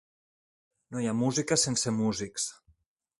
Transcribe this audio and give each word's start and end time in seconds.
No 0.95 1.03
hi 1.03 1.09
ha 1.11 1.13
música 1.19 1.59
sense 1.65 1.93
músics. 2.01 2.47